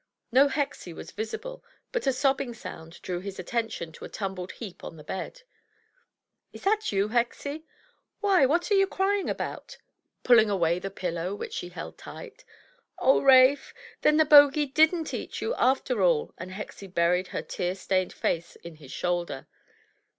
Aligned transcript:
No 0.31 0.47
Hexie 0.49 0.95
was 0.95 1.11
visible, 1.11 1.63
but 1.91 2.07
a 2.07 2.11
sobbing 2.11 2.55
sound 2.55 2.99
drew 3.03 3.19
his 3.19 3.37
attention 3.37 3.91
to 3.91 4.03
a 4.03 4.09
tumbled 4.09 4.53
heap 4.53 4.83
on 4.83 4.97
the 4.97 5.03
bed. 5.03 5.43
"Is 6.51 6.63
that 6.63 6.91
you, 6.91 7.09
Hexie? 7.09 7.65
Why, 8.19 8.47
what 8.47 8.71
are 8.71 8.73
you 8.73 8.87
crying 8.87 9.29
about?" 9.29 9.77
pulling 10.23 10.49
away 10.49 10.79
the 10.79 10.89
pillow, 10.89 11.35
which 11.35 11.53
she 11.53 11.69
held 11.69 11.99
tight. 11.99 12.43
"Oh, 12.97 13.21
Rafe! 13.21 13.75
Then 14.01 14.17
the 14.17 14.25
Bogie 14.25 14.65
didn't 14.65 15.13
eat 15.13 15.39
you 15.39 15.53
after 15.53 16.01
all!" 16.01 16.33
And 16.35 16.49
Hexie 16.49 16.91
buried 16.91 17.27
her 17.27 17.43
tear 17.43 17.75
stained 17.75 18.11
face 18.11 18.55
in 18.55 18.77
his 18.77 18.91
shoulder. 18.91 19.45